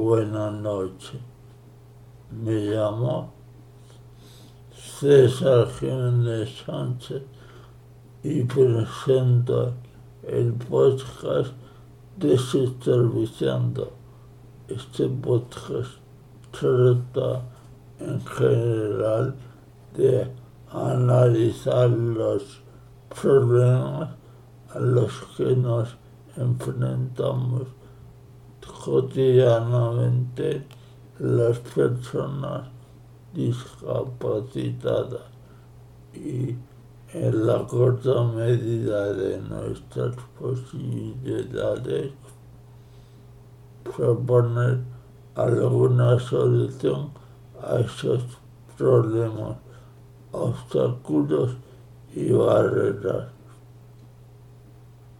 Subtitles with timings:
[0.00, 1.20] buenas noches.
[2.30, 3.34] Me llamo
[4.74, 7.22] César Jiménez Sánchez
[8.22, 9.74] y presento
[10.26, 11.52] el podcast
[12.16, 13.92] Desestabilizando.
[14.68, 15.90] Este podcast
[16.50, 17.42] trata
[17.98, 19.34] en general
[19.94, 20.30] de
[20.72, 22.62] analizar los
[23.20, 24.16] problemas
[24.70, 25.94] a los que nos
[26.36, 27.79] enfrentamos
[28.72, 30.66] cotidianamente
[31.18, 32.68] las personas
[33.34, 35.22] discapacitadas
[36.14, 36.56] y
[37.12, 42.12] en la corta medida de nuestras posibilidades
[43.82, 44.78] proponer
[45.34, 47.10] alguna solución
[47.62, 48.22] a esos
[48.76, 49.56] problemas,
[50.32, 51.56] obstáculos
[52.14, 53.28] y barreras.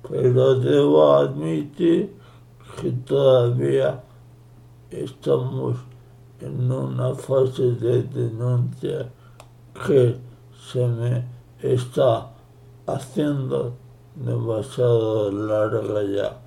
[0.09, 2.20] Pero debo admitir
[2.79, 4.03] que todavía
[4.91, 5.77] estamos
[6.41, 9.09] en una fase de denuncia
[9.87, 10.17] que
[10.73, 11.25] se me
[11.61, 12.31] está
[12.87, 13.75] haciendo
[14.15, 16.41] demasiado larga ya,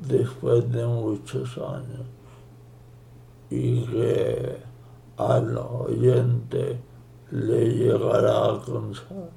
[0.00, 2.06] después de muchos años,
[3.50, 4.56] y que
[5.16, 6.80] al oyente
[7.30, 9.30] le llegará a cansar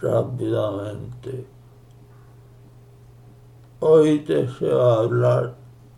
[0.00, 1.46] rápidamente.
[3.82, 5.54] Hoy deseo hablar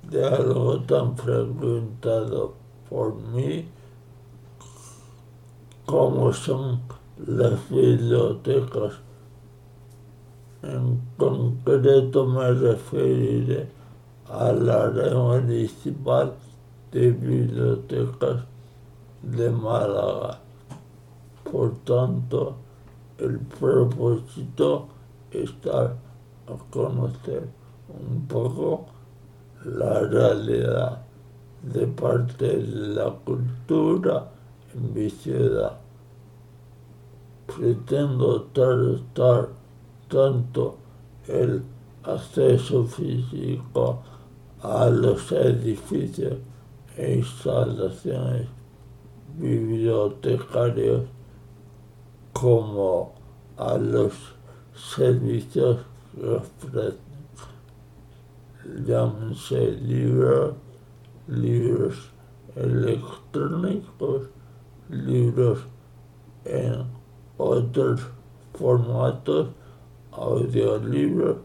[0.09, 2.55] de algo tan frecuentado
[2.89, 3.67] por mí
[5.85, 6.81] como son
[7.27, 8.93] las bibliotecas.
[10.63, 13.69] En concreto me referiré
[14.29, 16.35] a la red municipal
[16.93, 18.45] de bibliotecas
[19.23, 20.39] de Málaga.
[21.51, 22.55] Por tanto,
[23.19, 24.87] el propósito
[25.33, 25.97] es dar
[26.47, 27.62] a conocer
[28.01, 28.87] un poco
[29.65, 31.03] la realidad
[31.63, 34.29] de parte de la cultura
[34.75, 35.79] en mi ciudad.
[37.47, 39.49] Pretendo tratar
[40.09, 40.77] tanto
[41.29, 41.63] el
[42.03, 44.03] acceso físico
[44.63, 46.39] a los edificios
[46.97, 48.49] e instalaciones
[49.39, 51.05] bibliotecarios
[52.33, 53.15] como
[53.57, 54.13] a los
[54.75, 55.79] servicios
[56.73, 56.95] que
[58.63, 60.55] ofrecen, llámense libros,
[61.29, 62.13] libros
[62.57, 64.29] electrónicos,
[64.91, 65.61] libros
[66.45, 66.85] en
[67.39, 68.01] otros
[68.55, 69.49] formatos,
[70.13, 71.37] audiolibros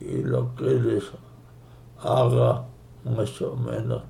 [0.00, 1.04] y lo que les
[2.00, 2.66] haga
[3.04, 4.02] más o menos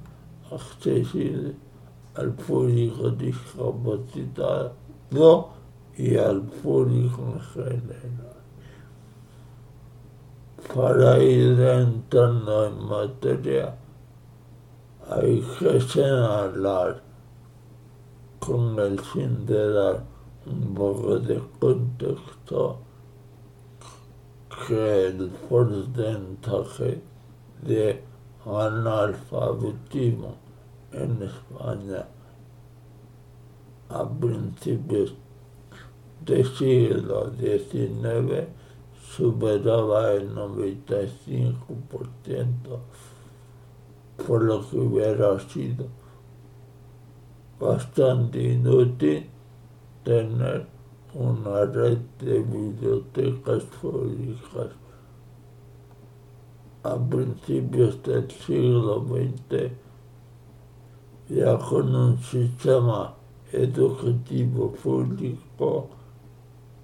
[0.50, 1.54] accesible
[2.14, 4.74] al público discapacitado
[5.96, 8.41] y al público en general.
[10.74, 13.76] Para ir entrando en materia,
[15.10, 17.02] hay que señalar
[18.38, 20.02] con el fin de dar
[20.46, 22.78] un poco de contexto
[24.66, 27.02] que el porcentaje
[27.60, 28.02] de
[28.46, 30.36] analfabetismo
[30.92, 32.06] en España
[33.90, 35.12] a principios
[36.24, 38.61] del siglo XIX
[39.16, 42.78] superaba el 95%,
[44.26, 45.86] por lo que hubiera sido
[47.60, 49.28] bastante inútil
[50.02, 50.66] tener
[51.14, 54.68] una red de bibliotecas públicas.
[56.84, 59.70] A principios del siglo XX
[61.28, 63.14] ya con un sistema
[63.52, 65.88] educativo público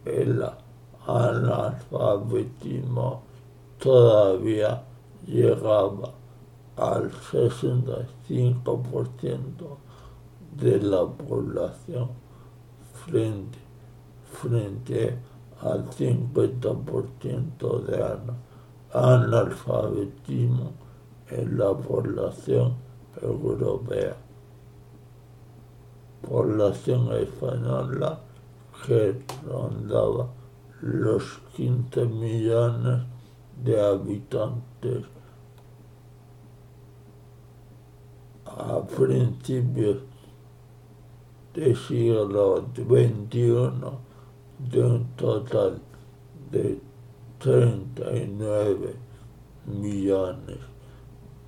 [0.05, 0.45] el
[1.09, 3.23] analfabetismo
[3.79, 4.85] todavía
[5.27, 6.13] llegaba
[6.77, 9.79] al 65%
[10.57, 12.11] de la población
[13.07, 13.59] frente,
[14.33, 15.19] frente
[15.63, 18.05] al 50% de
[18.93, 20.73] analfabetismo
[21.31, 22.75] en la población
[23.23, 24.17] europea.
[26.29, 28.19] Población española
[28.87, 30.29] que rondaba
[30.81, 33.03] los 15 millones
[33.63, 35.05] de habitantes.
[38.45, 39.99] A principios
[41.55, 43.71] del siglo XXI
[44.59, 45.81] de un total
[46.51, 46.81] de
[47.39, 48.97] 39
[49.67, 50.59] millones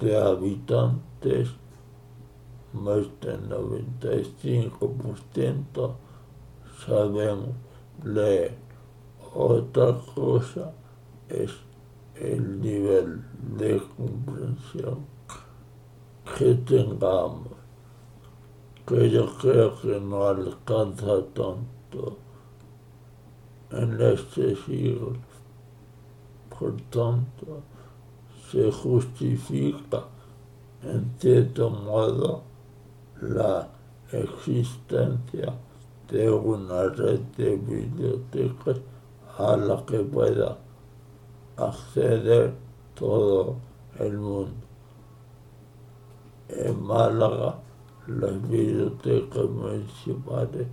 [0.00, 1.50] de habitantes,
[2.72, 5.94] más del 95%
[6.86, 7.48] sabemos
[8.04, 8.69] leer
[9.32, 10.72] Otra cosa
[11.28, 11.52] es
[12.16, 13.22] el nivel
[13.56, 15.06] de comprensión
[16.36, 17.52] que tengamos,
[18.84, 22.18] que yo creo que no alcanza tanto
[23.70, 25.12] en este siglo.
[26.58, 27.62] Por tanto,
[28.50, 30.06] se justifica
[30.82, 32.42] en cierto modo
[33.20, 33.68] la
[34.10, 35.54] existencia
[36.10, 38.80] de una red de bibliotecas
[39.40, 40.58] a la que pueda
[41.56, 42.52] acceder
[42.94, 43.56] todo
[43.98, 44.66] el mundo.
[46.48, 47.58] En Málaga,
[48.06, 50.66] las bibliotecas municipales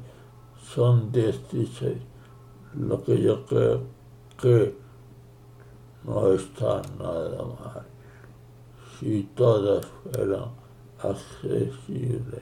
[0.73, 1.97] son 16,
[2.75, 3.81] lo que yo creo
[4.41, 4.75] que
[6.03, 7.85] no está nada mal.
[8.99, 10.49] Si todas fueran
[10.99, 12.41] accesibles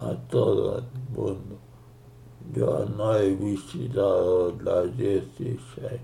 [0.00, 0.84] a todo el
[1.14, 1.67] mundo.
[2.54, 6.00] Yo no he visitado las 16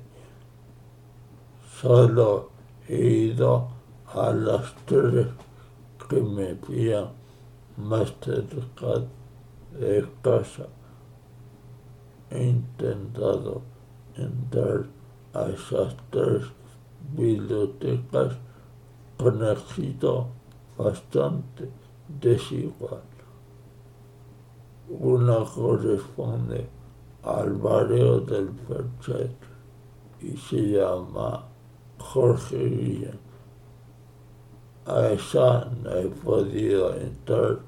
[1.85, 2.51] solo
[2.89, 3.69] he ido
[4.15, 5.27] a las tres
[6.09, 7.09] que me pillan
[7.77, 9.05] más cerca
[9.79, 10.67] de casa.
[12.31, 13.63] He intentado
[14.17, 14.87] entrar
[15.35, 16.45] a esas tres
[17.17, 18.37] bibliotecas
[19.19, 20.29] con éxito
[20.79, 21.69] bastante
[22.21, 23.14] desigual.
[24.89, 26.69] Una corresponde
[27.23, 29.35] al barrio del Perchet
[30.21, 31.45] y se llama
[31.99, 33.19] Jorge Guillén.
[34.87, 37.61] A esa no he podido entrar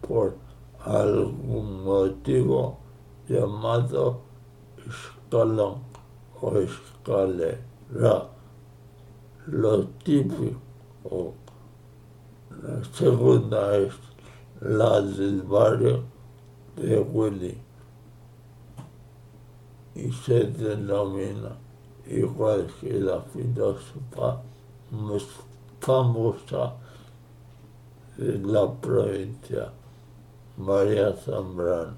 [0.00, 0.34] por
[0.80, 2.78] algún motivo
[3.28, 4.20] llamado
[4.86, 5.80] escalón
[6.40, 8.30] o escalera.
[9.46, 11.34] Lo típico.
[12.62, 13.92] La segunda es
[14.62, 16.13] la del barrio
[16.76, 17.58] de Willy
[19.94, 21.56] y se denomina
[22.06, 24.42] igual que la filósofa
[24.90, 25.24] más
[25.80, 26.74] famosa
[28.16, 29.72] de la provincia,
[30.56, 31.96] María Zambrano.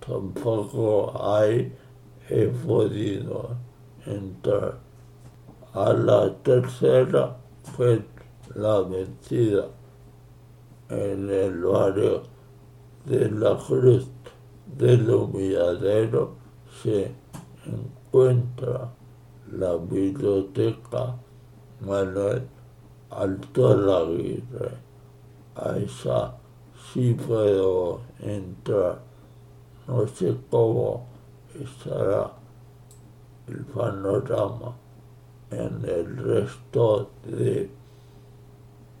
[0.00, 1.72] Tampoco hay
[2.28, 3.56] he podido
[4.04, 4.78] entrar.
[5.74, 8.04] A la tercera fue
[8.54, 9.68] la vencida
[10.88, 12.22] en el barrio
[13.06, 14.08] de la Cruz
[14.76, 16.34] del Humilladero
[16.82, 17.12] se
[17.64, 18.90] encuentra
[19.52, 21.14] la biblioteca
[21.80, 22.42] Manuel
[23.10, 24.72] Alto Aguirre.
[25.54, 26.36] A esa
[26.92, 28.98] sí puedo entrar.
[29.86, 31.06] No sé cómo
[31.54, 32.32] estará
[33.46, 34.74] el panorama
[35.52, 37.70] en el resto de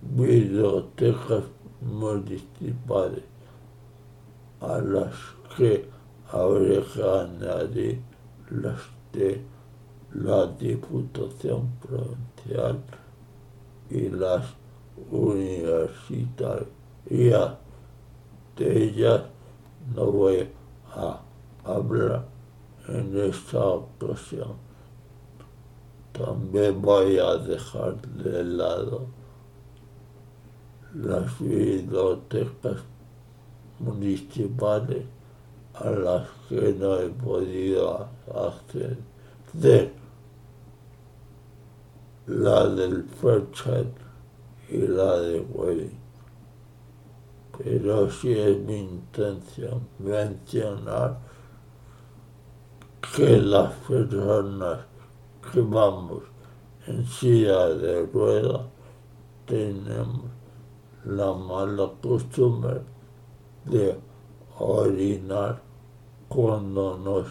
[0.00, 1.42] bibliotecas
[1.80, 3.35] municipales
[4.60, 5.14] a las
[5.56, 5.88] que
[6.96, 8.00] añadir
[8.50, 8.80] las
[9.12, 9.42] de
[10.14, 12.82] la Diputación Provincial
[13.90, 14.44] y las
[15.10, 16.56] universitarias.
[18.56, 19.22] De ellas
[19.94, 20.48] no voy
[20.94, 21.20] a
[21.64, 22.26] hablar
[22.88, 24.54] en esta ocasión.
[26.12, 29.06] También voy a dejar de lado
[30.94, 32.82] las bibliotecas
[33.78, 35.04] municipales
[35.74, 38.98] a las que no he podido acceder.
[42.26, 43.86] La del Ferchat
[44.68, 45.90] y la de Güey.
[47.58, 51.18] Pero sí es mi intención mencionar
[53.14, 54.80] que las personas
[55.52, 56.22] que vamos
[56.86, 58.62] en silla de ruedas
[59.46, 60.24] tenemos
[61.04, 62.80] la mala costumbre
[63.66, 63.98] de
[64.58, 65.62] orinar
[66.28, 67.26] cuando nos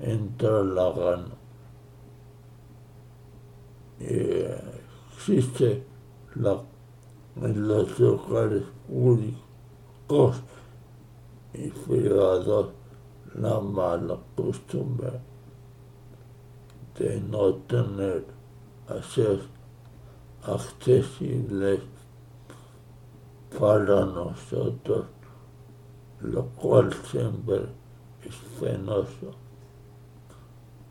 [0.00, 1.34] entra la gana.
[4.00, 4.44] Y
[5.14, 5.84] existe
[6.34, 6.62] la,
[7.36, 10.42] en los lugares públicos
[11.54, 12.70] y privados
[13.34, 15.20] la mala costumbre
[16.98, 18.24] de no tener
[20.42, 21.80] accesibles
[23.58, 25.06] para nosotros,
[26.20, 27.66] lo cual siempre
[28.24, 29.34] es penoso,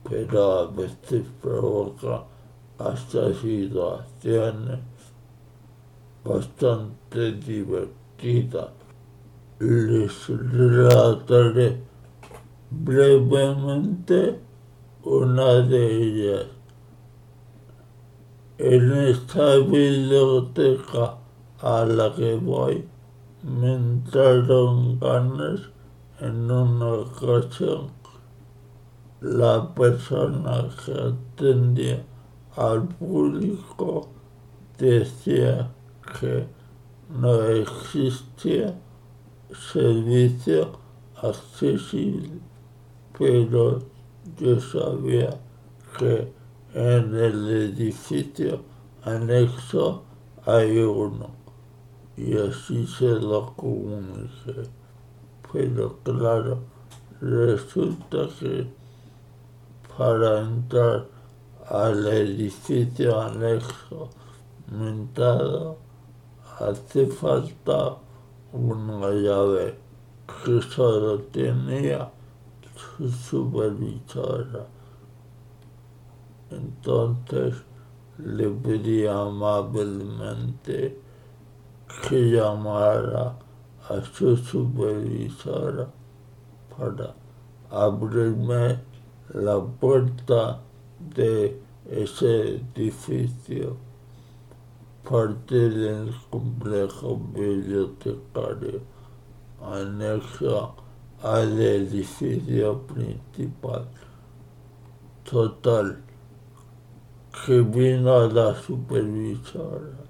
[0.03, 2.23] pero a veces provoca
[2.77, 4.79] hasta situaciones
[6.23, 8.69] bastante divertidas.
[9.59, 11.81] Les relataré
[12.69, 14.39] brevemente
[15.03, 16.45] una de ellas.
[18.59, 21.17] En esta biblioteca
[21.61, 22.85] a la que voy
[23.47, 25.61] me entraron ganas
[26.19, 27.91] en una ocasión.
[29.21, 32.03] La persona que atendía
[32.57, 34.09] al público
[34.77, 35.71] decía
[36.19, 36.45] que
[37.09, 38.77] no existía
[39.71, 40.77] servicio
[41.15, 42.41] accesible,
[43.17, 43.79] pero
[44.37, 45.39] yo sabía
[45.97, 46.33] que
[46.73, 48.61] en el edificio
[49.03, 50.03] anexo
[50.45, 51.46] hay uno
[52.17, 54.63] y así se lo comuniqué.
[55.53, 56.59] Pero claro,
[57.21, 58.67] resulta que
[59.97, 61.05] para entrar
[61.69, 64.09] al edificio anexo
[64.71, 65.77] mentado
[66.59, 67.97] hace falta
[68.51, 69.75] una llave
[70.43, 72.11] que solo tenía
[72.75, 74.67] su supervisora.
[76.49, 77.55] Entonces
[78.17, 81.06] le pedí amablemente
[81.87, 83.37] que llamara
[83.89, 85.87] a su supervisora
[86.77, 87.13] para
[87.69, 88.79] abrirme
[89.33, 90.61] la puerta
[91.15, 93.77] de ese edificio,
[95.09, 98.81] parte del complejo bibliotecario
[99.61, 100.75] anexo
[101.23, 103.87] al edificio principal.
[105.23, 106.03] Total,
[107.45, 110.06] que vino la supervisora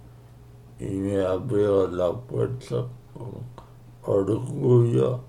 [0.80, 3.58] y me abrió la puerta con
[4.04, 5.22] orgullo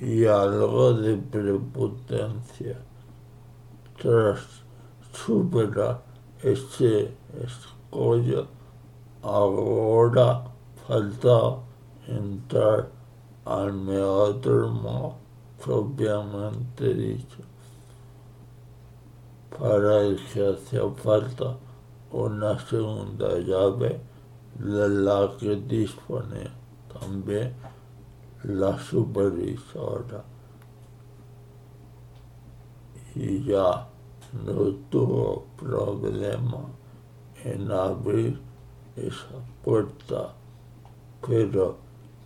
[0.00, 2.78] y algo de prepotencia.
[4.00, 4.40] Tras
[5.12, 6.02] superar
[6.42, 8.46] ese escollo,
[9.22, 10.44] ahora
[10.86, 11.58] falta
[12.06, 12.88] entrar
[13.44, 15.16] al meódromo
[15.64, 17.38] propiamente dicho,
[19.58, 21.56] para el que hacía falta
[22.12, 24.00] una segunda llave
[24.60, 26.50] la que dispone
[27.00, 27.54] también
[28.44, 30.24] la supervisora.
[33.14, 33.88] Y ya
[34.44, 36.60] no tuvo problema
[37.44, 38.40] en abrir
[38.96, 40.34] esa puerta,
[41.26, 41.76] pero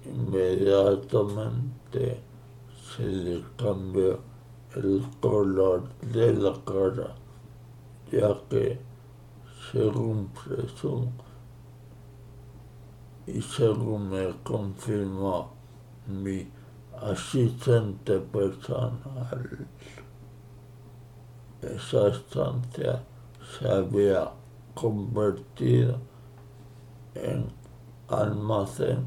[0.05, 2.21] inmediatamente
[2.97, 4.19] se le cambió
[4.75, 7.15] el color de la cara,
[8.11, 8.81] ya que
[9.71, 11.13] según presumo
[13.27, 15.53] y según me confirmó
[16.07, 16.49] mi
[17.01, 19.67] asistente personal.
[21.61, 23.05] Esa estancia
[23.59, 24.31] se había
[24.75, 25.99] convertido
[27.15, 27.47] en
[28.09, 29.07] almacén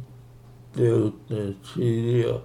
[0.73, 2.41] de utensilios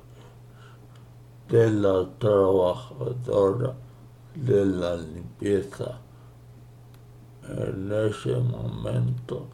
[1.49, 3.75] de la trabajadora
[4.35, 5.99] de la limpieza.
[7.49, 9.47] En ese momento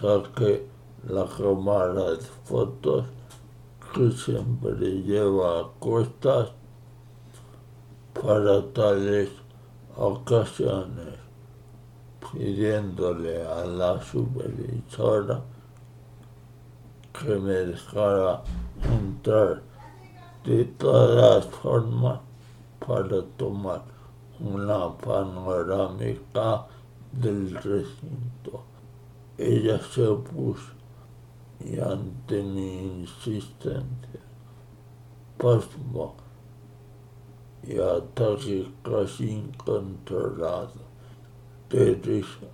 [0.00, 0.73] saqué
[1.08, 3.04] la cámara de fotos
[3.92, 6.50] que siempre lleva a cuestas
[8.14, 9.28] para tales
[9.96, 11.18] ocasiones,
[12.32, 15.42] pidiéndole a la supervisora
[17.12, 18.42] que me dejara
[18.82, 19.62] entrar
[20.44, 22.20] de todas formas
[22.80, 23.82] para tomar
[24.40, 26.66] una panorámica
[27.12, 28.64] del recinto.
[29.36, 30.83] Ella se opuso
[31.64, 34.20] y ante mi insistencia,
[35.38, 36.14] pasmo
[37.62, 40.84] y ataque casi incontrolado
[41.70, 42.48] de risa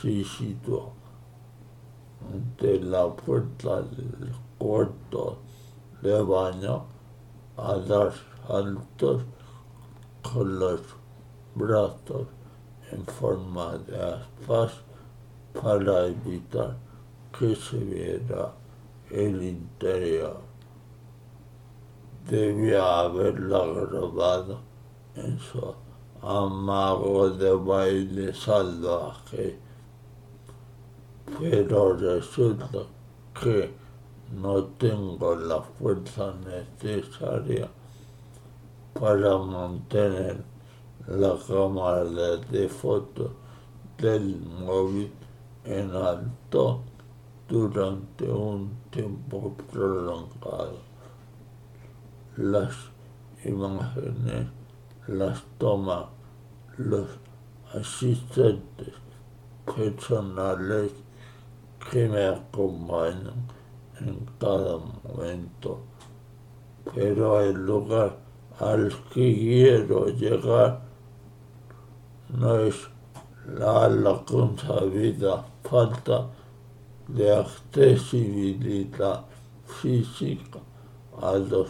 [0.00, 0.92] se situó
[2.32, 5.38] ante la puerta del cuarto
[6.00, 6.84] de baño
[7.56, 8.12] a dar
[8.46, 9.22] saltos
[10.22, 10.80] con los
[11.56, 12.28] brazos
[12.92, 14.72] en forma de aspas
[15.60, 16.76] para evitar
[17.36, 18.52] que se viera
[19.10, 20.40] el interior.
[22.28, 24.60] Debía haberla grabado
[25.16, 25.74] en su
[26.22, 29.58] amago de baile salvaje,
[31.38, 32.86] pero resulta
[33.40, 33.74] que
[34.32, 37.68] no tengo la fuerza necesaria
[38.94, 40.44] para mantener
[41.08, 43.30] la cámara de fotos
[43.98, 45.10] del móvil
[45.64, 46.82] en alto
[47.50, 50.78] durante un tiempo prolongado.
[52.36, 52.72] Las
[53.44, 54.46] imágenes
[55.08, 56.04] las toman
[56.76, 57.08] los
[57.74, 58.94] asistentes
[59.66, 60.92] personales
[61.90, 63.48] que me acompañan
[63.98, 65.80] en cada momento,
[66.94, 68.16] pero el lugar
[68.60, 70.82] al que quiero llegar
[72.28, 72.76] no es
[73.58, 76.28] la, la consabida falta
[77.14, 79.24] de accesibilidad
[79.66, 80.60] física
[81.20, 81.68] a los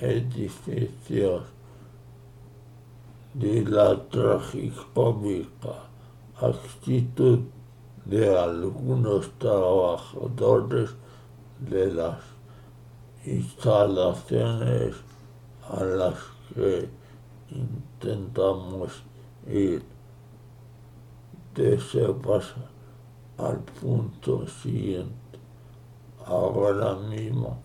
[0.00, 1.42] edificios
[3.34, 5.88] de la tragicómica
[6.40, 7.40] actitud
[8.04, 10.90] de algunos trabajadores
[11.58, 12.18] de las
[13.24, 14.94] instalaciones
[15.68, 16.14] a las
[16.54, 16.88] que
[17.50, 19.02] intentamos
[19.46, 19.82] ir.
[21.54, 22.77] De ese paso
[23.38, 25.14] al punto siguiente.
[26.26, 27.58] Ahora mismo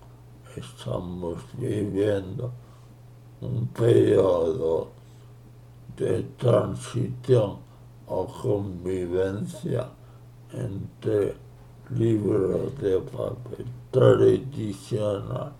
[0.56, 2.52] estamos viviendo
[3.42, 4.90] un periodo
[5.98, 7.58] de transición
[8.08, 9.90] o convivencia
[10.54, 11.36] entre
[11.90, 15.54] libros de papel tradicional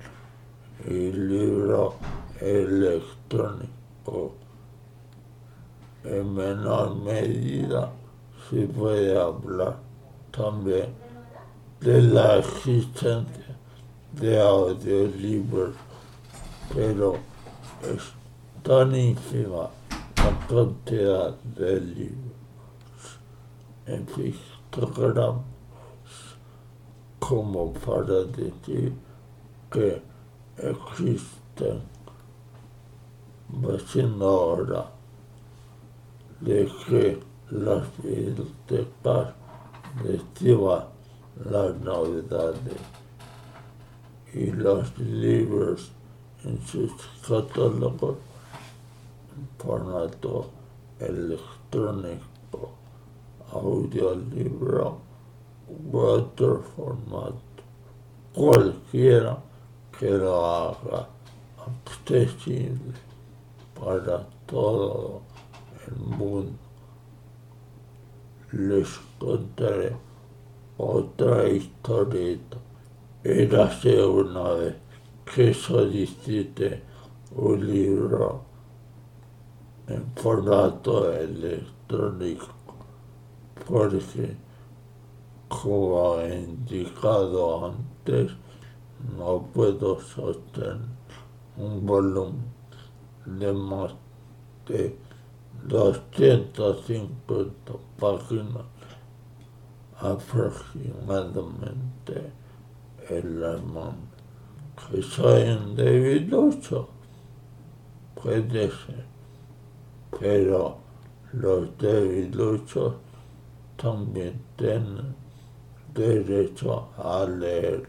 [0.86, 1.96] y libro
[2.40, 4.34] electrónico.
[6.04, 7.92] En menor medida
[8.50, 9.83] se puede hablar
[10.36, 10.94] también
[11.80, 13.58] de la existencia
[14.14, 15.76] de audiolibros,
[16.74, 17.16] pero
[17.84, 18.14] es
[18.64, 19.70] tan ínfima
[20.18, 23.20] la cantidad de libros
[23.86, 25.42] en Instagram
[27.20, 28.94] como para decir
[29.72, 30.02] que
[30.58, 31.94] existen.
[33.86, 34.90] Siendo ahora
[36.42, 37.20] de que
[37.52, 39.36] las bibliotecas
[40.02, 40.86] reciban
[41.46, 42.78] las novedades
[44.34, 45.92] y los libros
[46.44, 46.92] en sus
[47.28, 48.18] catálogos
[49.36, 50.50] en formato
[51.00, 52.72] electrónico,
[53.52, 54.98] audiolibro
[55.70, 57.38] u otro formato,
[58.34, 59.38] cualquiera
[59.98, 61.08] que lo haga
[61.66, 62.94] accesible
[63.80, 65.22] para todo
[65.88, 66.63] el mundo.
[68.54, 69.96] Les contaré
[70.78, 72.58] otra historieta.
[73.24, 74.76] Érase una vez
[75.26, 76.84] que solicité
[77.36, 78.42] un libro
[79.88, 82.54] en formato electrónico
[83.68, 84.36] porque,
[85.48, 88.32] como he indicado antes,
[89.18, 90.80] no puedo sostener
[91.58, 92.44] un volumen
[93.26, 93.94] de más
[94.68, 94.98] de
[95.68, 98.64] 250 páginas
[99.98, 102.32] aproximadamente
[103.10, 104.14] en la mano.
[104.76, 106.90] Que soy debilucho,
[108.16, 109.06] puede ser,
[110.20, 110.78] pero
[111.32, 112.96] los debiluchos
[113.78, 115.16] también tienen
[115.94, 117.88] derecho a leer,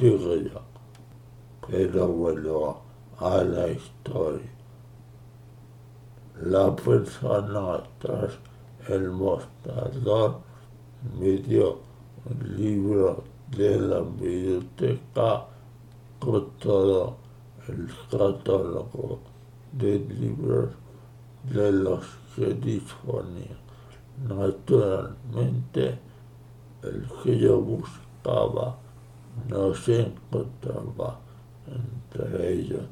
[0.00, 0.62] digo yo.
[1.68, 2.82] Pero vuelvo
[3.18, 4.59] a la historia.
[6.42, 8.38] La persona tras
[8.88, 10.40] el mostrador
[11.18, 11.80] me dio
[12.24, 13.24] un libro
[13.54, 15.44] de la biblioteca
[16.18, 17.16] con todo
[17.68, 19.20] el catálogo
[19.72, 20.70] de libros
[21.52, 23.56] de los que disponía.
[24.26, 25.98] Naturalmente,
[26.82, 28.78] el que yo buscaba
[29.48, 31.20] no se encontraba
[31.66, 32.82] entre ellos,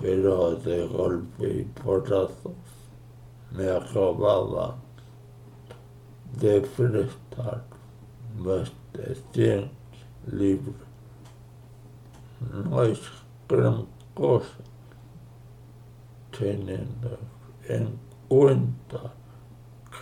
[0.00, 2.52] pero de golpe y porrazos
[3.52, 4.76] me acababa
[6.40, 7.64] de prestar
[8.38, 9.70] más de 100
[10.32, 10.74] libros.
[12.52, 13.00] No es
[13.48, 14.58] gran cosa
[16.38, 17.18] teniendo
[17.68, 19.14] en cuenta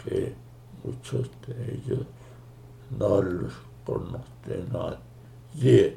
[0.04, 0.34] que
[0.82, 2.06] muchos de ellos
[2.98, 3.52] no los
[3.84, 5.96] conoce nadie,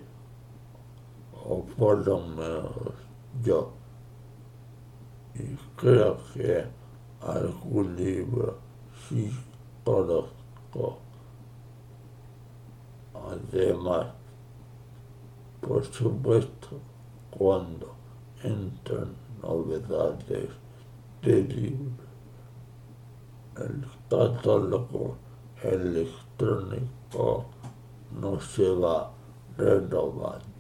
[1.46, 2.94] o por lo menos
[3.44, 3.72] yo.
[5.40, 6.66] Y creo que
[7.22, 8.58] algún libro
[9.08, 9.32] sí
[9.84, 11.00] conozco.
[13.14, 14.08] Además,
[15.62, 16.80] por supuesto,
[17.30, 17.94] cuando
[18.44, 20.50] entran novedades
[21.22, 22.08] de libros,
[23.58, 25.18] el catálogo
[25.64, 27.46] electrónico
[28.20, 29.12] no se va
[29.58, 30.57] renovando.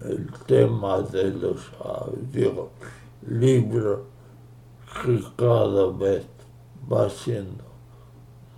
[0.00, 4.00] El tema de los audiolibros
[5.02, 6.26] que cada vez
[6.90, 7.64] va siendo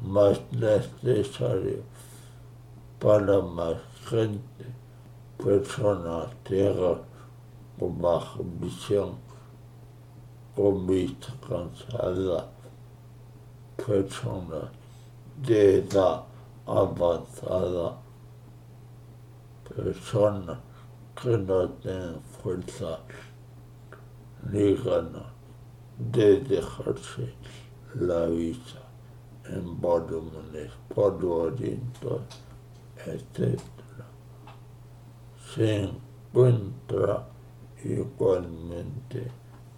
[0.04, 1.82] más necesario
[3.00, 3.76] para más
[4.08, 4.66] gente,
[5.36, 6.98] personas ciegas
[7.78, 9.16] con baja visión,
[10.54, 12.52] con vista cansada,
[13.76, 14.70] personas
[15.44, 16.22] de edad
[16.66, 17.96] avanzada,
[19.68, 20.58] personas
[21.20, 22.98] que no tienen fuerza
[24.50, 25.32] ni ganas
[25.98, 27.34] de dejarse
[27.94, 28.80] la vista
[29.44, 32.22] en volúmenes polvorientos,
[33.06, 33.60] etc.
[35.54, 36.00] Sin
[36.32, 37.28] encuentra
[37.84, 39.30] igualmente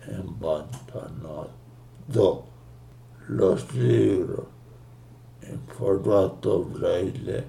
[0.07, 0.39] en
[2.07, 2.45] Do
[3.29, 4.47] Los libros
[5.43, 7.45] en formato braille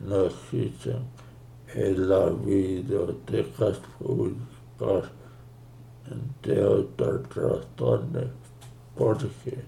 [0.00, 1.06] no existen
[1.74, 3.04] Ελα βίδεο
[3.98, 4.34] που
[4.74, 5.10] υπάρχει
[6.10, 9.64] εντέωτα τραστών εξπόρχε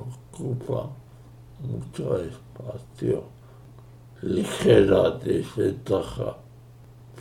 [0.00, 0.90] ακούπα
[1.62, 3.30] μου το εσπάθειο.
[4.20, 6.38] Λίχερα της έτσαχα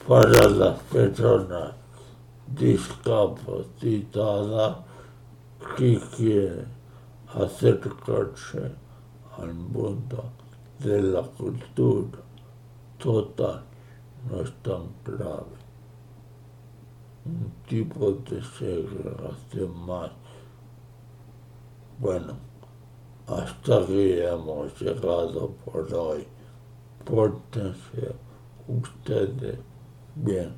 [0.07, 1.75] παρά να φέρω να
[2.55, 4.83] δίσκαπω τη τάδα
[5.75, 6.67] κύκυε
[7.25, 8.77] ασέρκαρσε
[9.41, 10.31] αν μπούντα
[10.77, 12.23] δε λα κουλτούρα
[12.97, 13.61] τότε
[14.29, 15.57] no es tan grave.
[17.25, 20.11] Un tipo de segregación más.
[21.99, 22.35] Bueno,
[23.27, 26.27] hasta aquí hemos llegado por hoy.
[27.05, 28.15] Pórtense
[28.67, 29.59] ustedes
[30.15, 30.55] bien.